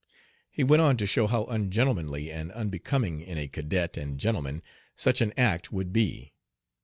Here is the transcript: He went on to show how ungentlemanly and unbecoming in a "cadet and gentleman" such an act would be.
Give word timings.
He 0.49 0.63
went 0.63 0.81
on 0.81 0.97
to 0.97 1.05
show 1.05 1.27
how 1.27 1.43
ungentlemanly 1.45 2.31
and 2.31 2.51
unbecoming 2.53 3.21
in 3.21 3.37
a 3.37 3.47
"cadet 3.47 3.97
and 3.97 4.17
gentleman" 4.19 4.63
such 4.95 5.21
an 5.21 5.31
act 5.37 5.71
would 5.71 5.93
be. 5.93 6.33